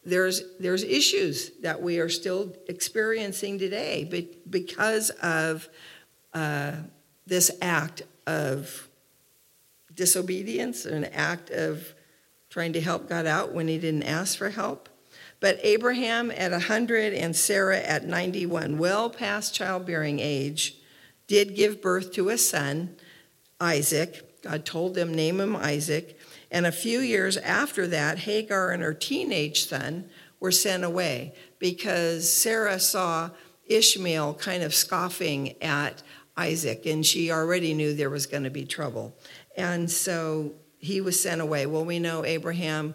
there's, 0.04 0.42
there's 0.58 0.82
issues 0.82 1.50
that 1.60 1.82
we 1.82 1.98
are 1.98 2.08
still 2.08 2.54
experiencing 2.68 3.58
today 3.58 4.06
but 4.10 4.50
because 4.50 5.10
of 5.22 5.68
uh, 6.32 6.72
this 7.26 7.50
act 7.60 8.02
of 8.26 8.88
disobedience, 9.94 10.84
an 10.84 11.04
act 11.06 11.50
of 11.50 11.94
trying 12.48 12.72
to 12.72 12.80
help 12.80 13.08
God 13.08 13.26
out 13.26 13.52
when 13.52 13.68
he 13.68 13.78
didn't 13.78 14.02
ask 14.04 14.38
for 14.38 14.50
help. 14.50 14.88
But 15.40 15.58
Abraham 15.62 16.30
at 16.30 16.52
100 16.52 17.14
and 17.14 17.34
Sarah 17.34 17.80
at 17.80 18.04
91, 18.04 18.78
well 18.78 19.08
past 19.10 19.54
childbearing 19.54 20.20
age, 20.20 20.76
did 21.26 21.54
give 21.54 21.80
birth 21.80 22.12
to 22.14 22.28
a 22.28 22.38
son, 22.38 22.96
Isaac. 23.60 24.42
God 24.42 24.64
told 24.64 24.94
them, 24.94 25.14
name 25.14 25.40
him 25.40 25.56
Isaac. 25.56 26.18
And 26.50 26.66
a 26.66 26.72
few 26.72 27.00
years 27.00 27.36
after 27.36 27.86
that, 27.88 28.18
Hagar 28.20 28.70
and 28.70 28.82
her 28.82 28.94
teenage 28.94 29.66
son 29.66 30.10
were 30.40 30.50
sent 30.50 30.84
away 30.84 31.34
because 31.58 32.30
Sarah 32.30 32.80
saw 32.80 33.30
Ishmael 33.66 34.34
kind 34.34 34.62
of 34.62 34.74
scoffing 34.74 35.54
at 35.62 36.02
Isaac, 36.36 36.86
and 36.86 37.04
she 37.04 37.30
already 37.30 37.74
knew 37.74 37.94
there 37.94 38.10
was 38.10 38.26
going 38.26 38.44
to 38.44 38.50
be 38.50 38.64
trouble. 38.64 39.14
And 39.56 39.90
so 39.90 40.52
he 40.78 41.00
was 41.00 41.20
sent 41.20 41.40
away. 41.40 41.66
Well, 41.66 41.84
we 41.84 41.98
know 41.98 42.24
Abraham, 42.24 42.94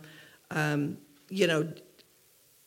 um, 0.52 0.98
you 1.30 1.48
know, 1.48 1.72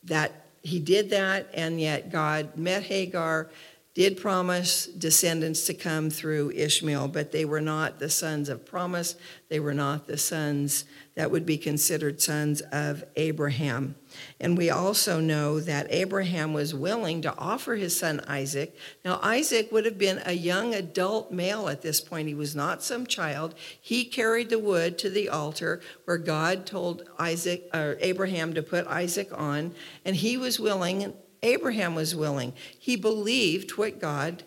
that 0.03 0.45
he 0.63 0.79
did 0.79 1.11
that, 1.11 1.49
and 1.53 1.79
yet 1.79 2.11
God 2.11 2.57
met 2.57 2.83
Hagar 2.83 3.49
did 3.95 4.17
promise 4.17 4.85
descendants 4.85 5.65
to 5.65 5.73
come 5.73 6.09
through 6.09 6.51
Ishmael, 6.51 7.07
but 7.07 7.31
they 7.31 7.43
were 7.43 7.59
not 7.59 7.99
the 7.99 8.09
sons 8.09 8.47
of 8.47 8.65
promise. 8.65 9.15
They 9.49 9.59
were 9.59 9.73
not 9.73 10.05
the 10.05 10.17
sons 10.17 10.85
that 11.15 11.31
would 11.31 11.45
be 11.45 11.57
considered 11.57 12.21
sons 12.21 12.61
of 12.71 13.03
Abraham. 13.15 13.95
And 14.39 14.57
we 14.57 14.69
also 14.69 15.19
know 15.19 15.59
that 15.59 15.87
Abraham 15.89 16.53
was 16.53 16.73
willing 16.73 17.23
to 17.23 17.35
offer 17.35 17.75
his 17.75 17.97
son 17.97 18.21
Isaac. 18.27 18.77
Now, 19.03 19.19
Isaac 19.23 19.71
would 19.71 19.85
have 19.85 19.97
been 19.97 20.21
a 20.23 20.33
young 20.33 20.75
adult 20.75 21.31
male 21.31 21.67
at 21.67 21.81
this 21.81 21.99
point. 21.99 22.27
He 22.27 22.35
was 22.35 22.55
not 22.55 22.83
some 22.83 23.07
child. 23.07 23.55
He 23.81 24.05
carried 24.05 24.49
the 24.49 24.59
wood 24.59 24.97
to 24.99 25.09
the 25.09 25.29
altar 25.29 25.81
where 26.05 26.17
God 26.17 26.65
told 26.65 27.09
Isaac 27.17 27.69
or 27.73 27.97
Abraham 27.99 28.53
to 28.53 28.63
put 28.63 28.87
Isaac 28.87 29.29
on, 29.33 29.73
and 30.05 30.15
he 30.15 30.37
was 30.37 30.59
willing 30.59 31.13
Abraham 31.41 31.95
was 31.95 32.15
willing. 32.15 32.53
He 32.77 32.95
believed 32.95 33.71
what 33.71 33.99
God 33.99 34.43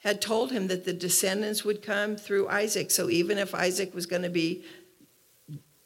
had 0.00 0.20
told 0.20 0.50
him 0.50 0.68
that 0.68 0.84
the 0.84 0.92
descendants 0.92 1.64
would 1.64 1.82
come 1.82 2.16
through 2.16 2.48
Isaac. 2.48 2.90
So 2.90 3.10
even 3.10 3.38
if 3.38 3.54
Isaac 3.54 3.94
was 3.94 4.06
going 4.06 4.22
to 4.22 4.30
be 4.30 4.64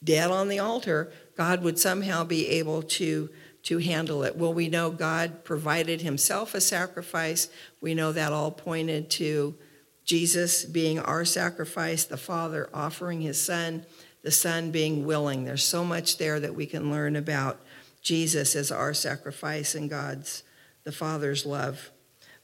dead 0.03 0.31
on 0.31 0.49
the 0.49 0.61
altar, 0.61 1.13
God 1.37 1.63
would 1.63 1.79
somehow 1.79 2.25
be 2.25 2.47
able 2.49 2.83
to, 2.83 3.31
to 3.65 3.79
handle 3.79 4.23
it. 4.23 4.37
Well, 4.37 4.55
we 4.55 4.69
know 4.69 4.91
God 4.91 5.43
provided 5.45 6.03
himself 6.03 6.55
a 6.55 6.61
sacrifice. 6.61 7.49
We 7.81 7.95
know 7.95 8.13
that 8.13 8.33
all 8.33 8.53
pointed 8.53 9.11
to 9.11 9.57
Jesus 10.05 10.65
being 10.65 10.99
our 11.01 11.25
sacrifice, 11.25 12.05
the 12.05 12.17
Father 12.17 12.69
offering 12.73 13.23
his 13.23 13.41
Son, 13.41 13.85
the 14.23 14.31
Son 14.31 14.71
being 14.71 15.05
willing. 15.05 15.45
There's 15.45 15.65
so 15.65 15.85
much 15.85 16.19
there 16.19 16.39
that 16.39 16.55
we 16.55 16.67
can 16.67 16.91
learn 16.91 17.17
about 17.17 17.61
Jesus 18.05 18.55
as 18.55 18.71
our 18.71 18.95
sacrifice 18.95 19.75
and 19.75 19.91
God's, 19.91 20.45
the 20.85 20.93
Father's 20.93 21.45
love. 21.45 21.91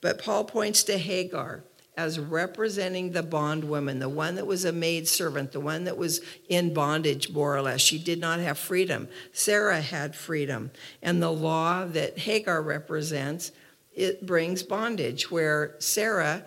But 0.00 0.21
Paul 0.21 0.45
points 0.45 0.83
to 0.85 0.99
Hagar 0.99 1.62
as 1.97 2.19
representing 2.19 3.12
the 3.12 3.23
bondwoman, 3.23 3.99
the 3.99 4.09
one 4.09 4.37
that 4.37 4.47
was 4.47 4.64
a 4.64 4.73
maid 4.73 5.07
servant, 5.07 5.52
the 5.52 5.61
one 5.61 5.85
that 5.85 5.99
was 5.99 6.23
in 6.49 6.73
bondage, 6.73 7.31
more 7.31 7.55
or 7.55 7.61
less. 7.61 7.83
She 7.83 7.99
did 7.99 8.19
not 8.19 8.40
have 8.40 8.59
freedom. 8.59 9.09
Sarah 9.33 9.83
had 9.83 10.17
freedom. 10.17 10.71
And 11.02 11.23
the 11.23 11.31
law 11.31 11.85
that 11.85 12.19
Hagar 12.19 12.62
represents, 12.62 13.52
it 13.93 14.25
brings 14.25 14.62
bondage, 14.62 15.31
where 15.31 15.75
Sarah 15.79 16.45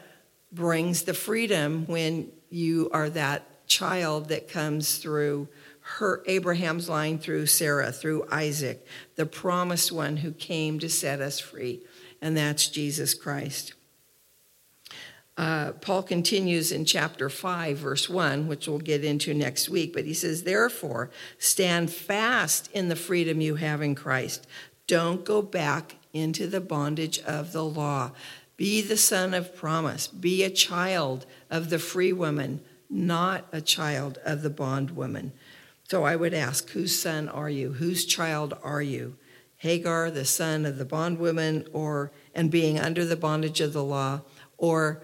brings 0.52 1.04
the 1.04 1.14
freedom 1.14 1.86
when 1.86 2.32
you 2.50 2.90
are 2.92 3.10
that 3.12 3.68
child 3.68 4.30
that 4.30 4.48
comes 4.48 4.98
through 4.98 5.48
her 5.84 6.24
Abraham's 6.28 6.88
line 6.88 7.20
through 7.20 7.46
Sarah, 7.46 7.92
through 7.92 8.26
Isaac, 8.32 8.86
the 9.16 9.26
promised 9.26 9.92
one 9.92 10.18
who 10.18 10.32
came 10.32 10.80
to 10.80 10.90
set 10.90 11.22
us 11.22 11.40
free, 11.40 11.82
and 12.22 12.36
that's 12.36 12.70
Jesus 12.70 13.14
Christ. 13.14 13.74
Uh, 15.36 15.72
Paul 15.74 16.04
continues 16.04 16.72
in 16.72 16.86
chapter 16.86 17.28
5, 17.28 17.78
verse 17.78 18.08
1, 18.08 18.48
which 18.48 18.68
we'll 18.68 18.78
get 18.78 19.04
into 19.04 19.34
next 19.34 19.68
week, 19.68 19.94
but 19.94 20.06
he 20.06 20.14
says, 20.14 20.44
Therefore, 20.44 21.10
stand 21.40 21.92
fast 21.92 22.70
in 22.72 22.88
the 22.88 22.96
freedom 22.96 23.42
you 23.42 23.56
have 23.56 23.82
in 23.82 23.96
Christ. 23.96 24.48
Don't 24.86 25.26
go 25.26 25.42
back 25.42 25.96
into 26.14 26.46
the 26.46 26.62
bondage 26.62 27.20
of 27.22 27.52
the 27.52 27.66
law. 27.66 28.12
Be 28.58 28.82
the 28.82 28.98
son 28.98 29.34
of 29.34 29.56
promise. 29.56 30.08
Be 30.08 30.44
a 30.44 30.50
child 30.52 31.26
of 31.50 31.72
the 31.72 31.80
free 31.80 32.14
woman, 32.14 32.62
not 32.90 33.48
a 33.52 33.62
child 33.62 34.20
of 34.24 34.44
the 34.44 34.52
bondwoman. 34.52 35.34
So 35.94 36.06
I 36.06 36.16
would 36.16 36.34
ask, 36.34 36.72
whose 36.72 37.00
son 37.00 37.30
are 37.30 37.52
you? 37.52 37.74
Whose 37.74 38.06
child 38.06 38.58
are 38.64 38.82
you? 38.82 39.16
Hagar, 39.58 40.10
the 40.10 40.26
son 40.26 40.66
of 40.66 40.80
the 40.80 40.86
bondwoman, 40.86 41.68
or 41.72 42.12
and 42.34 42.50
being 42.50 42.80
under 42.80 43.06
the 43.06 43.16
bondage 43.16 43.62
of 43.62 43.74
the 43.74 43.84
law, 43.84 44.22
or 44.58 45.04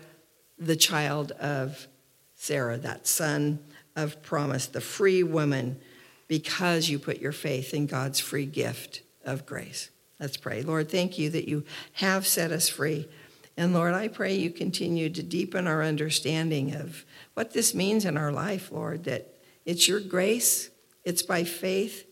the 0.57 0.75
child 0.75 1.31
of 1.33 1.85
Sarah, 2.33 2.79
that 2.79 3.05
son 3.05 3.59
of 3.95 4.23
promise, 4.23 4.65
the 4.65 4.81
free 4.81 5.21
woman, 5.21 5.79
because 6.27 6.89
you 6.89 6.97
put 6.97 7.19
your 7.19 7.33
faith 7.33 7.71
in 7.71 7.85
God's 7.85 8.19
free 8.19 8.47
gift 8.47 9.03
of 9.23 9.45
grace. 9.45 9.91
Let's 10.19 10.37
pray. 10.37 10.63
Lord, 10.63 10.89
thank 10.89 11.19
you 11.19 11.29
that 11.29 11.47
you 11.47 11.65
have 11.91 12.25
set 12.25 12.51
us 12.51 12.67
free. 12.67 13.07
And 13.55 13.75
Lord, 13.75 13.93
I 13.93 14.07
pray 14.07 14.33
you 14.33 14.49
continue 14.49 15.11
to 15.11 15.21
deepen 15.21 15.67
our 15.67 15.83
understanding 15.83 16.73
of 16.73 17.05
what 17.35 17.53
this 17.53 17.75
means 17.75 18.05
in 18.05 18.17
our 18.17 18.31
life, 18.31 18.71
Lord, 18.71 19.03
that 19.03 19.35
it's 19.65 19.87
your 19.87 19.99
grace, 19.99 20.71
it's 21.03 21.21
by 21.21 21.43
faith 21.43 22.05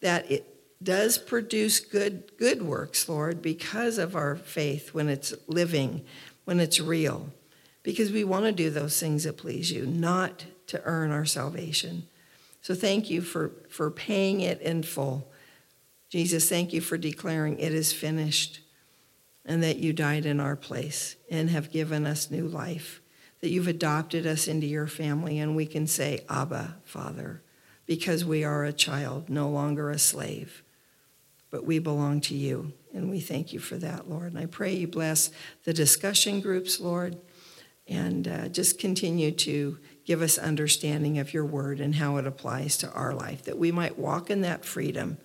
that 0.00 0.30
it 0.30 0.46
does 0.82 1.18
produce 1.18 1.80
good 1.80 2.32
good 2.38 2.62
works, 2.62 3.08
Lord, 3.08 3.40
because 3.40 3.98
of 3.98 4.14
our 4.14 4.36
faith 4.36 4.92
when 4.92 5.08
it's 5.08 5.32
living, 5.48 6.04
when 6.44 6.60
it's 6.60 6.80
real 6.80 7.32
because 7.86 8.10
we 8.10 8.24
want 8.24 8.44
to 8.44 8.50
do 8.50 8.68
those 8.68 8.98
things 8.98 9.22
that 9.22 9.36
please 9.36 9.70
you, 9.70 9.86
not 9.86 10.44
to 10.66 10.82
earn 10.82 11.12
our 11.12 11.24
salvation. 11.24 12.02
So 12.60 12.74
thank 12.74 13.10
you 13.10 13.22
for, 13.22 13.52
for 13.68 13.92
paying 13.92 14.40
it 14.40 14.60
in 14.60 14.82
full. 14.82 15.30
Jesus, 16.10 16.48
thank 16.48 16.72
you 16.72 16.80
for 16.80 16.98
declaring 16.98 17.60
it 17.60 17.72
is 17.72 17.92
finished 17.92 18.58
and 19.44 19.62
that 19.62 19.76
you 19.76 19.92
died 19.92 20.26
in 20.26 20.40
our 20.40 20.56
place 20.56 21.14
and 21.30 21.48
have 21.50 21.70
given 21.70 22.06
us 22.06 22.28
new 22.28 22.48
life, 22.48 23.00
that 23.40 23.50
you've 23.50 23.68
adopted 23.68 24.26
us 24.26 24.48
into 24.48 24.66
your 24.66 24.88
family 24.88 25.38
and 25.38 25.54
we 25.54 25.64
can 25.64 25.86
say, 25.86 26.24
Abba, 26.28 26.78
Father, 26.82 27.40
because 27.86 28.24
we 28.24 28.44
are 28.44 28.64
a 28.64 28.72
child, 28.72 29.30
no 29.30 29.48
longer 29.48 29.90
a 29.90 29.98
slave, 29.98 30.62
but 31.50 31.64
we 31.64 31.78
belong 31.78 32.20
to 32.22 32.34
you. 32.34 32.72
And 32.92 33.10
we 33.10 33.20
thank 33.20 33.52
you 33.52 33.60
for 33.60 33.76
that, 33.76 34.10
Lord. 34.10 34.32
And 34.32 34.38
I 34.38 34.46
pray 34.46 34.74
you 34.74 34.88
bless 34.88 35.30
the 35.64 35.72
discussion 35.72 36.40
groups, 36.40 36.80
Lord 36.80 37.16
and 37.88 38.26
uh, 38.26 38.48
just 38.48 38.78
continue 38.78 39.30
to 39.30 39.78
give 40.04 40.22
us 40.22 40.38
understanding 40.38 41.18
of 41.18 41.32
your 41.32 41.44
word 41.44 41.80
and 41.80 41.94
how 41.94 42.16
it 42.16 42.26
applies 42.26 42.76
to 42.78 42.90
our 42.92 43.14
life, 43.14 43.44
that 43.44 43.58
we 43.58 43.70
might 43.70 43.98
walk 43.98 44.30
in 44.30 44.40
that 44.40 44.64
freedom, 44.64 45.18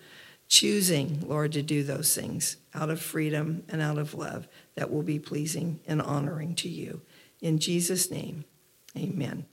choosing, 0.47 1.27
Lord, 1.27 1.51
to 1.53 1.63
do 1.63 1.83
those 1.83 2.15
things 2.15 2.57
out 2.73 2.89
of 2.89 3.01
freedom 3.01 3.63
and 3.69 3.81
out 3.81 3.97
of 3.97 4.13
love 4.13 4.47
that 4.75 4.91
will 4.91 5.03
be 5.03 5.19
pleasing 5.19 5.79
and 5.87 6.01
honoring 6.01 6.55
to 6.55 6.69
you. 6.69 7.01
In 7.41 7.57
Jesus' 7.57 8.11
name, 8.11 8.45
amen. 8.95 9.45